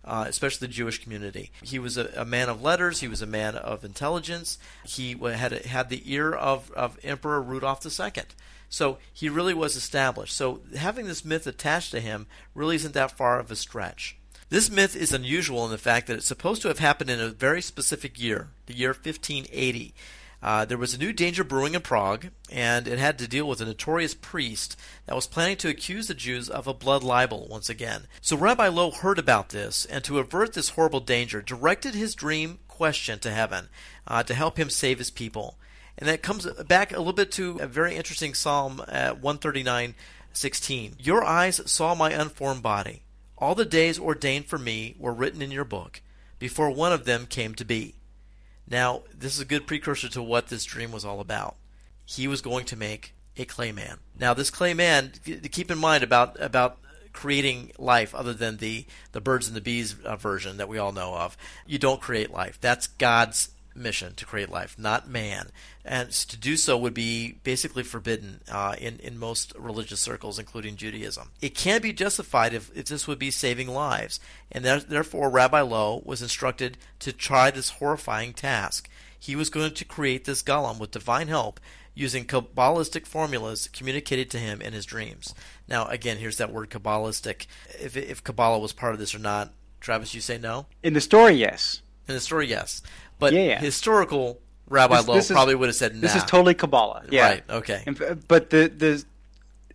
[0.04, 1.50] uh, especially the Jewish community.
[1.62, 3.00] He was a, a, man of letters.
[3.00, 4.58] He was a man of intelligence.
[4.84, 8.22] He had had the ear of, of Emperor Rudolf II.
[8.68, 10.34] So he really was established.
[10.34, 14.16] So having this myth attached to him really isn't that far of a stretch.
[14.48, 17.28] This myth is unusual in the fact that it's supposed to have happened in a
[17.28, 19.94] very specific year, the year 1580.
[20.42, 23.60] Uh, there was a new danger brewing in Prague, and it had to deal with
[23.60, 24.76] a notorious priest
[25.06, 28.08] that was planning to accuse the Jews of a blood libel once again.
[28.20, 32.58] So Rabbi Loew heard about this, and to avert this horrible danger, directed his dream
[32.66, 33.68] question to heaven
[34.08, 35.58] uh, to help him save his people.
[35.96, 39.94] And that comes back a little bit to a very interesting Psalm uh, 139
[40.32, 40.96] 16.
[40.98, 43.02] Your eyes saw my unformed body.
[43.36, 46.00] All the days ordained for me were written in your book,
[46.38, 47.96] before one of them came to be.
[48.68, 51.56] Now, this is a good precursor to what this dream was all about.
[52.04, 53.98] He was going to make a clay man.
[54.18, 56.78] Now, this clay man, keep in mind about about
[57.12, 60.92] creating life other than the the birds and the bees uh, version that we all
[60.92, 61.36] know of.
[61.66, 62.58] You don't create life.
[62.60, 65.50] That's God's mission to create life, not man.
[65.84, 70.76] And to do so would be basically forbidden uh, in, in most religious circles, including
[70.76, 71.30] Judaism.
[71.40, 74.20] It can be justified if, if this would be saving lives.
[74.52, 78.88] And there, therefore, Rabbi Loew was instructed to try this horrifying task.
[79.18, 81.58] He was going to create this golem with divine help
[81.94, 85.34] using Kabbalistic formulas communicated to him in his dreams.
[85.68, 87.46] Now, again, here's that word Kabbalistic.
[87.80, 90.66] If, if Kabbalah was part of this or not, Travis, you say no?
[90.82, 91.82] In the story, yes.
[92.08, 92.82] In the story, yes.
[93.18, 93.60] But yeah, yeah.
[93.60, 94.40] historical
[94.72, 96.00] Rabbi this, Loew this probably is, would have said, nah.
[96.00, 97.26] "This is totally Kabbalah." Yeah.
[97.28, 97.44] Right.
[97.48, 97.82] Okay.
[97.86, 99.04] And, but the the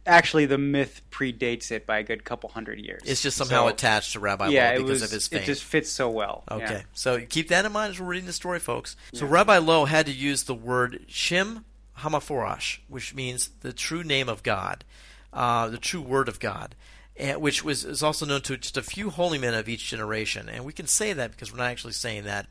[0.06, 3.04] actually the myth predates it by a good couple hundred years.
[3.06, 5.42] It's just somehow so, attached to Rabbi yeah, Loew because was, of his fame.
[5.42, 6.44] It just fits so well.
[6.50, 6.64] Okay.
[6.66, 6.82] Yeah.
[6.94, 8.96] So keep that in mind as we're reading the story, folks.
[9.14, 9.32] So yeah.
[9.32, 11.66] Rabbi Loew had to use the word Shem
[12.00, 14.84] Hamaforash, which means the true name of God,
[15.32, 16.76] uh, the true word of God.
[17.20, 20.50] And, which was is also known to just a few holy men of each generation,
[20.50, 22.46] and we can say that because we're not actually saying that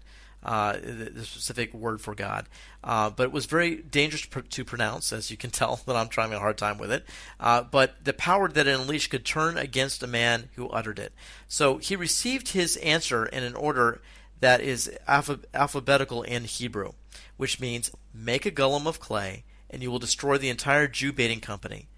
[0.47, 2.47] uh, the, specific word for God.
[2.83, 6.09] Uh, but it was very dangerous pr- to pronounce, as you can tell that I'm
[6.09, 7.05] trying a hard time with it.
[7.39, 11.13] Uh, but the power that it unleashed could turn against a man who uttered it.
[11.49, 14.01] So he received his answer in an order
[14.39, 16.93] that is alpha- alphabetical in Hebrew,
[17.37, 21.41] which means make a golem of clay and you will destroy the entire Jew baiting
[21.41, 21.89] company.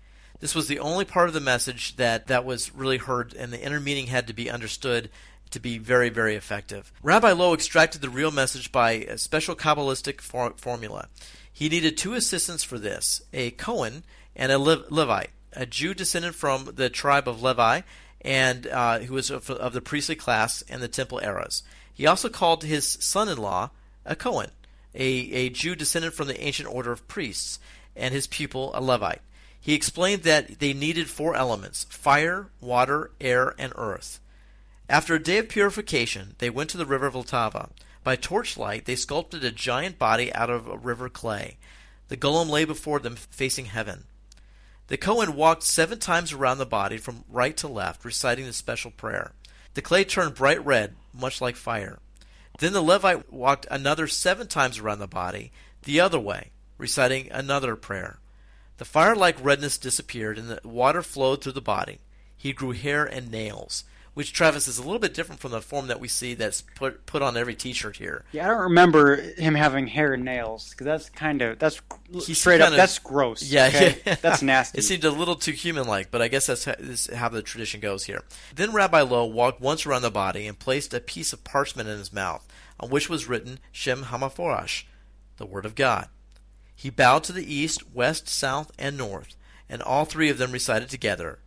[0.41, 3.61] This was the only part of the message that, that was really heard, and the
[3.61, 5.11] inner meaning had to be understood
[5.51, 6.93] to be very, very effective.
[7.03, 11.09] Rabbi Loew extracted the real message by a special Kabbalistic for- formula.
[11.53, 14.05] He needed two assistants for this a Cohen
[14.37, 17.81] and a Le- Levite, a Jew descended from the tribe of Levi
[18.21, 21.63] and uh, who was of, of the priestly class and the temple eras.
[21.93, 23.71] He also called his son in law
[24.05, 24.51] a Cohen,
[24.95, 27.59] a, a Jew descended from the ancient order of priests,
[27.97, 29.21] and his pupil a Levite.
[29.61, 34.21] He explained that they needed four elements fire, water, air, and earth.
[34.89, 37.71] After a day of purification, they went to the river Vltava.
[38.03, 41.59] By torchlight, they sculpted a giant body out of river clay.
[42.09, 44.05] The golem lay before them, facing heaven.
[44.87, 48.91] The Kohen walked seven times around the body from right to left, reciting the special
[48.91, 49.33] prayer.
[49.75, 51.99] The clay turned bright red, much like fire.
[52.59, 57.77] Then the Levite walked another seven times around the body, the other way, reciting another
[57.77, 58.21] prayer.
[58.79, 61.99] The fire like redness disappeared, and the water flowed through the body.
[62.35, 63.85] He grew hair and nails
[64.19, 67.07] which Travis is a little bit different from the form that we see that's put
[67.07, 68.25] put on every T-shirt here.
[68.33, 71.81] Yeah, I don't remember him having hair and nails because that's kind of that's
[72.27, 73.45] He's straight up of, that's gross.
[73.45, 74.03] Yeah, okay?
[74.05, 74.17] yeah.
[74.21, 74.79] that's nasty.
[74.79, 76.75] It seemed a little too human-like, but I guess that's how,
[77.15, 78.25] how the tradition goes here.
[78.53, 81.99] Then Rabbi Loew walked once around the body and placed a piece of parchment in
[81.99, 82.45] his mouth,
[82.81, 84.83] on which was written Shem Hamaforash,
[85.37, 86.09] the Word of God.
[86.75, 89.37] He bowed to the east, west, south, and north,
[89.69, 91.39] and all three of them recited together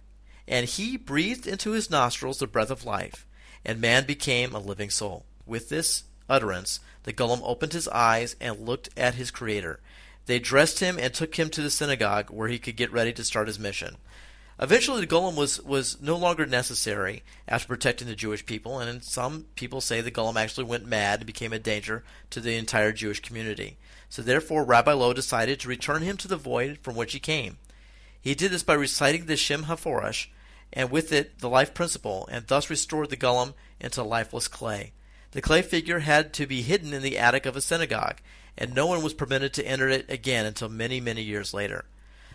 [0.52, 3.26] and he breathed into his nostrils the breath of life,
[3.66, 5.26] and man became a living soul.
[5.46, 9.80] With this utterance, the golem opened his eyes and looked at his creator.
[10.26, 13.24] They dressed him and took him to the synagogue where he could get ready to
[13.24, 13.96] start his mission.
[14.60, 19.46] Eventually, the golem was, was no longer necessary after protecting the Jewish people, and some
[19.56, 23.22] people say the golem actually went mad and became a danger to the entire Jewish
[23.22, 23.78] community.
[24.10, 27.58] So, therefore, Rabbi Loew decided to return him to the void from which he came.
[28.20, 30.28] He did this by reciting the Shem HaForash,
[30.74, 34.94] and with it the life principle, and thus restored the golem into lifeless clay.
[35.32, 38.22] The clay figure had to be hidden in the attic of a synagogue,
[38.58, 41.86] and no one was permitted to enter it again until many, many years later.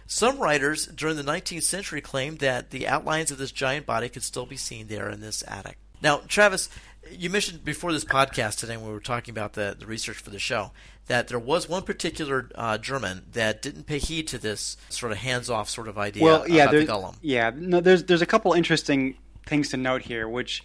[0.07, 4.23] Some writers during the 19th century claimed that the outlines of this giant body could
[4.23, 5.79] still be seen there in this attic.
[6.01, 6.69] Now, Travis,
[7.11, 10.31] you mentioned before this podcast today when we were talking about the, the research for
[10.31, 10.71] the show
[11.07, 15.19] that there was one particular uh, German that didn't pay heed to this sort of
[15.19, 17.17] hands-off sort of idea well, yeah, about the golem.
[17.23, 19.17] Yeah, no, there's there's a couple interesting
[19.47, 20.29] things to note here.
[20.29, 20.65] Which,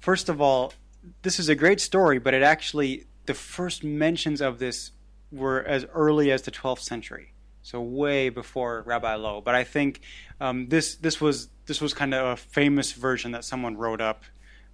[0.00, 0.72] first of all,
[1.22, 4.92] this is a great story, but it actually the first mentions of this
[5.30, 9.42] were as early as the 12th century, so way before Rabbi Loew.
[9.42, 10.00] But I think
[10.40, 14.24] um, this this was this was kind of a famous version that someone wrote up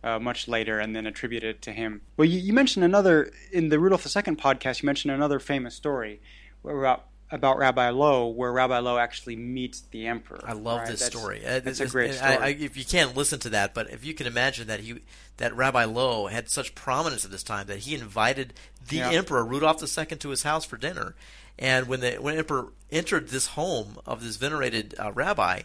[0.03, 2.01] uh, much later and then attributed it to him.
[2.17, 4.83] Well, you, you, mentioned another in the Rudolph II podcast.
[4.83, 6.21] You mentioned another famous story
[6.65, 10.43] about about Rabbi Loew, where Rabbi Loew actually meets the emperor.
[10.45, 10.89] I love right?
[10.89, 11.47] this that's, story.
[11.47, 12.37] Uh, that's a great story.
[12.37, 15.01] I, I, if you can't listen to that, but if you can imagine that he
[15.37, 18.55] that Rabbi Loew had such prominence at this time that he invited
[18.89, 19.11] the yeah.
[19.11, 21.15] emperor Rudolph II to his house for dinner,
[21.59, 25.63] and when the when emperor entered this home of this venerated uh, rabbi,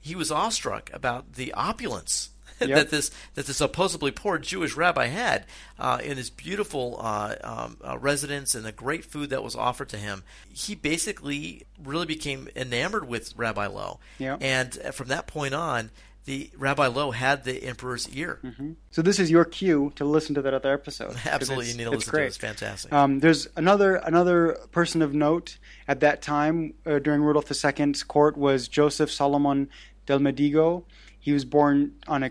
[0.00, 2.78] he was awestruck about the opulence yep.
[2.78, 5.46] that this that the supposedly poor Jewish rabbi had
[5.78, 9.88] uh, in his beautiful uh, um, uh, residence and the great food that was offered
[9.90, 10.24] to him.
[10.52, 14.38] He basically really became enamored with Rabbi Loew, yep.
[14.42, 15.90] and from that point on,
[16.28, 18.38] the Rabbi Loew had the emperor's ear.
[18.44, 18.72] Mm-hmm.
[18.90, 21.16] So this is your cue to listen to that other episode.
[21.24, 22.20] Absolutely, you need to listen great.
[22.20, 22.28] to it.
[22.28, 22.92] It's fantastic.
[22.92, 25.56] Um, there's another another person of note
[25.88, 29.70] at that time uh, during Rudolf II's court was Joseph Solomon
[30.04, 30.84] del Medigo.
[31.28, 32.30] He was born on a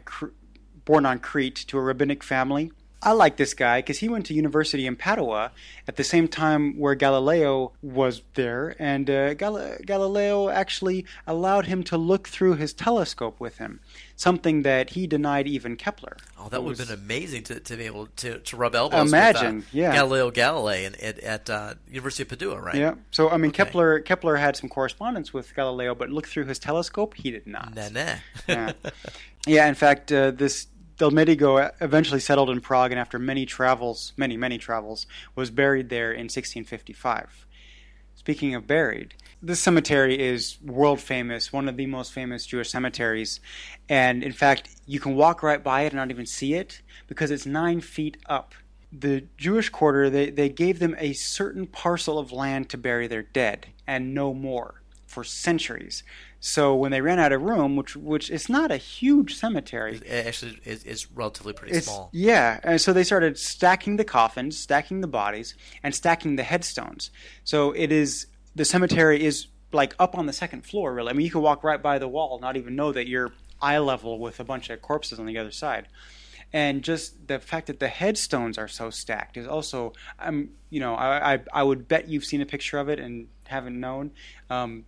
[0.84, 2.72] born on Crete to a rabbinic family.
[3.02, 5.52] I like this guy because he went to university in Padua
[5.88, 11.84] at the same time where Galileo was there, and uh, Gal- Galileo actually allowed him
[11.84, 13.82] to look through his telescope with him,
[14.16, 16.18] something that he denied even Kepler.
[16.40, 19.58] Oh, that would have been amazing to, to be able to, to rub elbows imagine,
[19.58, 19.94] with uh, yeah.
[19.94, 22.76] Galileo Galilei at, at, at uh, University of Padua, right?
[22.76, 22.96] Yeah.
[23.12, 23.64] So I mean, okay.
[23.64, 27.76] Kepler Kepler had some correspondence with Galileo, but look through his telescope, he did not.
[27.76, 28.16] Nah, nah.
[28.48, 28.72] yeah.
[29.48, 29.68] yeah.
[29.68, 34.36] In fact, uh, this Del Medigo eventually settled in Prague and after many travels, many,
[34.36, 35.06] many travels,
[35.36, 37.46] was buried there in 1655.
[38.16, 43.40] Speaking of buried, this cemetery is world famous, one of the most famous Jewish cemeteries.
[43.88, 47.30] And in fact, you can walk right by it and not even see it because
[47.30, 48.56] it's nine feet up.
[48.92, 53.22] The Jewish quarter, they, they gave them a certain parcel of land to bury their
[53.22, 56.04] dead and no more for centuries.
[56.40, 60.28] So when they ran out of room, which which is not a huge cemetery, it
[60.28, 62.10] actually is, is relatively pretty it's, small.
[62.14, 67.10] Yeah, and so they started stacking the coffins, stacking the bodies, and stacking the headstones.
[67.44, 70.94] So it is the cemetery is like up on the second floor.
[70.94, 73.32] Really, I mean, you can walk right by the wall, not even know that you're
[73.62, 75.88] eye level with a bunch of corpses on the other side.
[76.54, 80.80] And just the fact that the headstones are so stacked is also, I'm, um, you
[80.80, 84.12] know, I, I, I would bet you've seen a picture of it and haven't known.
[84.50, 84.86] Um,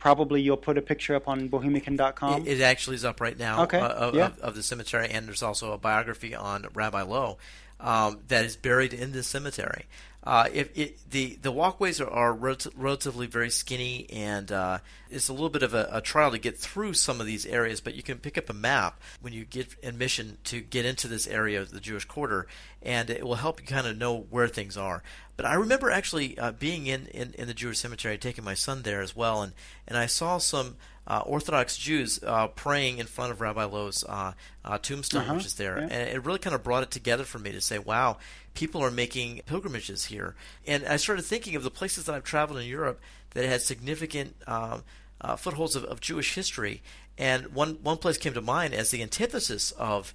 [0.00, 2.42] probably you'll put a picture up on bohemican.com.
[2.42, 3.78] It, it actually is up right now okay.
[3.78, 4.26] uh, of, yeah.
[4.26, 7.36] of, of, the cemetery, and there's also a biography on Rabbi Loew
[7.78, 9.84] um, that is buried in this cemetery.
[10.22, 15.32] Uh, if it, the the walkways are, are relatively very skinny, and uh, it's a
[15.32, 17.80] little bit of a, a, trial to get through some of these areas.
[17.80, 21.26] But you can pick up a map when you get admission to get into this
[21.26, 22.46] area of the Jewish Quarter,
[22.82, 25.02] and it will help you kind of know where things are.
[25.40, 28.82] But I remember actually uh, being in, in, in the Jewish cemetery, taking my son
[28.82, 29.54] there as well, and,
[29.88, 30.76] and I saw some
[31.06, 34.34] uh, Orthodox Jews uh, praying in front of Rabbi Loew's uh,
[34.66, 35.84] uh, tombstone, uh-huh, which is there, yeah.
[35.84, 38.18] and it really kind of brought it together for me to say, "Wow,
[38.52, 40.34] people are making pilgrimages here."
[40.66, 44.36] And I started thinking of the places that I've traveled in Europe that had significant
[44.46, 44.82] um,
[45.22, 46.82] uh, footholds of, of, Jewish history,
[47.16, 50.12] and one one place came to mind as the antithesis of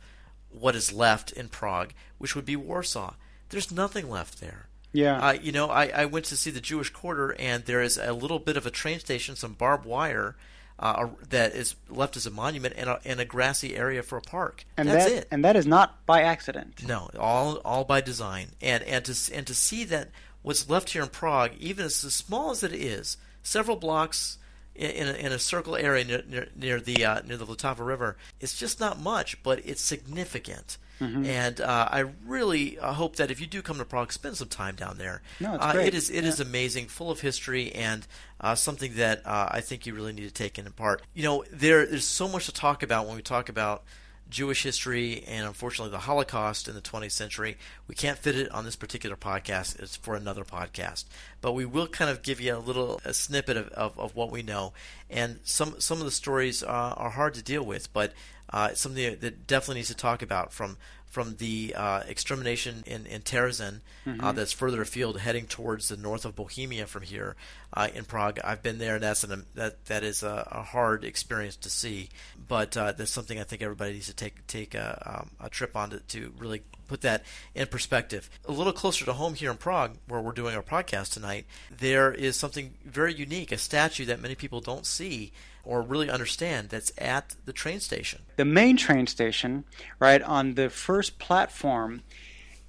[0.52, 3.16] what is left in Prague, which would be Warsaw.
[3.50, 4.68] There's nothing left there.
[4.96, 5.18] Yeah.
[5.20, 8.14] Uh, you know, I, I went to see the Jewish Quarter, and there is a
[8.14, 10.36] little bit of a train station, some barbed wire
[10.80, 14.22] uh, that is left as a monument and a, and a grassy area for a
[14.22, 14.66] park.
[14.78, 15.28] And That's that, it.
[15.32, 16.86] And that is not by accident.
[16.86, 18.50] No, all all by design.
[18.62, 20.10] And and to and to see that
[20.42, 24.38] what's left here in Prague, even as, as small as it is, several blocks
[24.76, 27.86] in, in, a, in a circle area near near, near the uh, near the Vltava
[27.86, 30.78] River, it's just not much, but it's significant.
[31.02, 31.26] Mm-hmm.
[31.26, 34.48] And uh, I really uh, hope that if you do come to Prague, spend some
[34.48, 35.22] time down there.
[35.40, 35.88] No, it's uh, great.
[35.88, 36.30] It is it yeah.
[36.30, 38.08] is amazing, full of history, and
[38.40, 41.02] uh, something that uh, I think you really need to take in part.
[41.14, 43.84] You know, there there's so much to talk about when we talk about
[44.30, 47.58] Jewish history and unfortunately the Holocaust in the 20th century.
[47.88, 49.80] We can't fit it on this particular podcast.
[49.80, 51.06] It's for another podcast.
[51.42, 54.32] But we will kind of give you a little a snippet of, of, of what
[54.32, 54.74] we know.
[55.10, 58.14] And some some of the stories uh, are hard to deal with, but
[58.50, 60.78] uh, it's something that definitely needs to talk about from
[61.16, 64.22] from the uh, extermination in, in Terezin, uh, mm-hmm.
[64.22, 67.38] uh, that's further afield, heading towards the north of Bohemia from here
[67.72, 68.38] uh, in Prague.
[68.44, 72.10] I've been there, and that's an, that that is a, a hard experience to see.
[72.50, 75.78] But uh, that's something I think everybody needs to take take a, um, a trip
[75.78, 77.24] on to, to really put that
[77.54, 78.30] in perspective.
[78.46, 82.12] A little closer to home here in Prague, where we're doing our podcast tonight, there
[82.12, 85.32] is something very unique, a statue that many people don't see
[85.66, 88.22] or really understand that's at the train station.
[88.38, 89.66] The main train station,
[90.00, 92.04] right, on the first platform.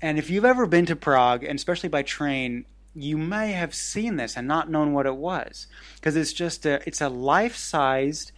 [0.00, 4.16] And if you've ever been to Prague, and especially by train, you may have seen
[4.16, 5.66] this and not known what it was.
[5.96, 8.32] Because it's just a it's a life-sized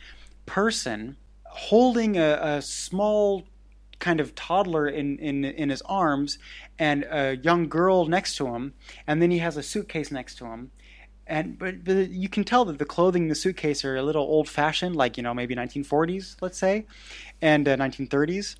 [0.47, 3.45] person holding a, a small
[3.99, 6.39] kind of toddler in, in in his arms
[6.79, 8.73] and a young girl next to him
[9.09, 10.71] and then he has a suitcase next to him
[11.29, 14.23] and but, but you can tell that the clothing in the suitcase are a little
[14.23, 16.87] old fashioned, like you know maybe 1940s, let's say,
[17.43, 18.57] and uh, 1930s,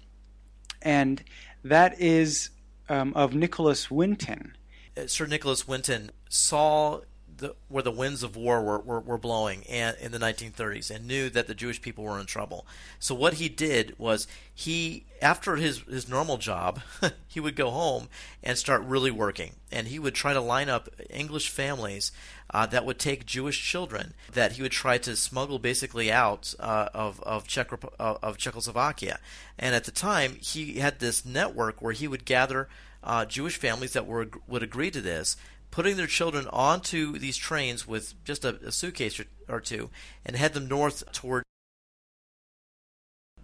[0.83, 1.23] and
[1.65, 2.51] that is
[2.89, 4.57] um, of Nicholas Winton.
[4.97, 7.01] Uh, Sir Nicholas Winton saw
[7.39, 11.07] the, where the winds of war were, were, were blowing and, in the 1930s and
[11.07, 12.67] knew that the Jewish people were in trouble.
[12.99, 16.81] So what he did was he, after his, his normal job,
[17.29, 18.09] he would go home
[18.43, 19.53] and start really working.
[19.73, 22.13] And he would try to line up English families
[22.51, 26.89] uh, that would take Jewish children that he would try to smuggle basically out uh,
[26.95, 29.19] of of, Czech, of Czechoslovakia.
[29.59, 32.69] And at the time, he had this network where he would gather
[33.05, 35.37] uh, Jewish families that were would agree to this,
[35.71, 39.91] putting their children onto these trains with just a, a suitcase or, or, two,
[40.25, 41.45] and head them north toward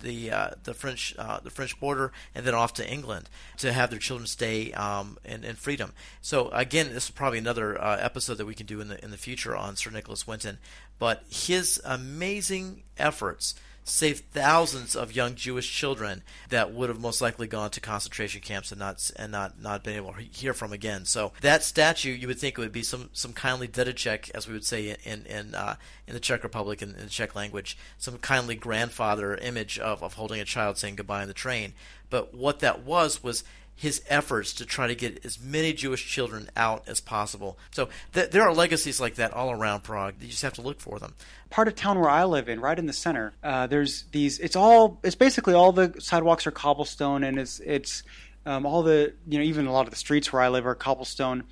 [0.00, 3.90] the uh, the French uh, the French border and then off to England to have
[3.90, 5.92] their children stay um, in, in freedom.
[6.20, 9.10] So again, this is probably another uh, episode that we can do in the in
[9.10, 10.58] the future on Sir Nicholas Winton.
[10.98, 13.54] But his amazing efforts
[13.84, 18.72] saved thousands of young Jewish children that would have most likely gone to concentration camps
[18.72, 21.04] and not and not not been able to hear from again.
[21.04, 24.54] So that statue, you would think it would be some some kindly dedicek, as we
[24.54, 25.76] would say in in uh,
[26.06, 30.14] in the Czech Republic in, in the Czech language, some kindly grandfather image of of
[30.14, 31.74] holding a child saying goodbye on the train.
[32.08, 33.44] But what that was was
[33.76, 37.58] his efforts to try to get as many Jewish children out as possible.
[37.72, 40.14] So th- there are legacies like that all around Prague.
[40.20, 41.14] You just have to look for them.
[41.50, 44.38] Part of town where I live in, right in the center, uh, there's these.
[44.38, 45.00] It's all.
[45.02, 48.02] It's basically all the sidewalks are cobblestone, and it's it's
[48.46, 50.74] um, all the you know even a lot of the streets where I live are
[50.74, 51.44] cobblestone.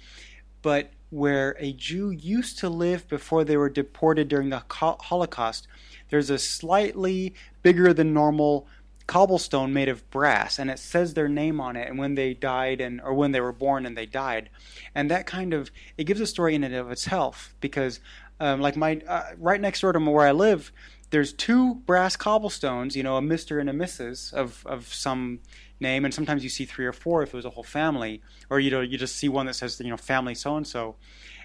[0.63, 5.67] But where a Jew used to live before they were deported during the Holocaust,
[6.09, 8.67] there's a slightly bigger than normal
[9.13, 12.81] cobblestone made of brass and it says their name on it and when they died
[12.81, 14.49] and or when they were born and they died
[14.95, 18.01] and that kind of it gives a story in and of itself because
[18.41, 20.73] um, like my uh, right next door to where I live
[21.11, 23.61] there's two brass cobblestones you know a Mr.
[23.61, 24.33] and a Mrs.
[24.33, 25.41] of of some
[25.79, 28.61] name and sometimes you see three or four if it was a whole family or
[28.61, 30.97] you know you just see one that says you know family so and so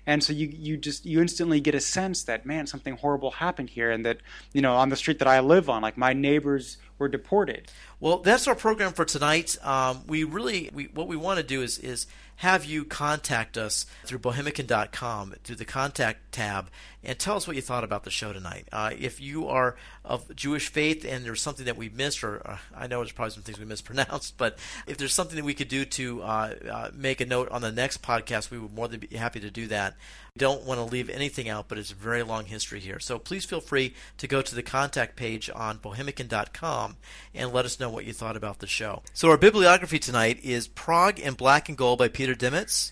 [0.08, 3.70] and so you you just you instantly get a sense that man something horrible happened
[3.70, 4.18] here and that
[4.54, 7.70] you know on the street that I live on like my neighbors were deported.
[8.00, 9.58] Well, that's our program for tonight.
[9.64, 13.86] Um, we really we, what we want to do is is have you contact us
[14.06, 16.70] through bohemican.com through the contact tab
[17.04, 18.68] and tell us what you thought about the show tonight.
[18.72, 22.58] Uh, if you are of Jewish faith and there's something that we missed, or uh,
[22.76, 25.68] I know there's probably some things we mispronounced, but if there's something that we could
[25.68, 29.00] do to uh, uh make a note on the next podcast, we would more than
[29.00, 29.96] be happy to do that.
[30.36, 33.00] We don't want to leave anything out, but it's a very long history here.
[33.00, 36.98] So please feel free to go to the contact page on bohemican.com
[37.34, 39.02] and let us know what you thought about the show.
[39.14, 42.92] So our bibliography tonight is Prague in Black and Gold by Peter Demetz.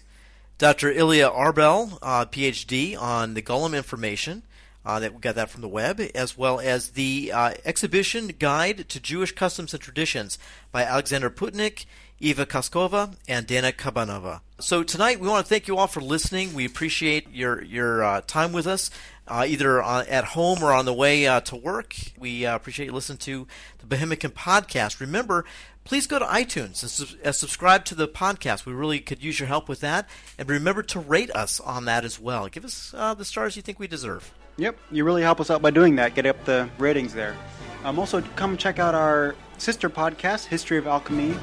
[0.58, 0.92] Dr.
[0.92, 4.44] Ilya Arbel, uh, PhD, on the Golem information.
[4.86, 8.88] Uh, that we got that from the web, as well as the uh, exhibition guide
[8.88, 10.38] to Jewish customs and traditions
[10.72, 11.86] by Alexander Putnik,
[12.20, 14.42] Eva Koskova, and Dana Kabanova.
[14.60, 16.54] So tonight we want to thank you all for listening.
[16.54, 18.92] We appreciate your your uh, time with us,
[19.28, 21.96] uh, either at home or on the way uh, to work.
[22.18, 23.48] We uh, appreciate you listening to
[23.80, 25.00] the Bohemican podcast.
[25.00, 25.46] Remember,
[25.86, 28.66] please go to iTunes and uh, subscribe to the podcast.
[28.66, 30.10] We really could use your help with that.
[30.38, 32.50] And remember to rate us on that as well.
[32.50, 34.34] Give us uh, the stars you think we deserve.
[34.58, 36.16] Yep, you really help us out by doing that.
[36.16, 37.36] Get up the ratings there.
[37.84, 41.36] Um, also, come check out our sister podcast, History of Alchemy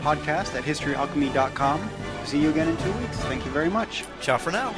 [0.00, 1.90] podcast at historyalchemy.com.
[2.24, 3.16] See you again in two weeks.
[3.20, 4.04] Thank you very much.
[4.20, 4.74] Ciao for now.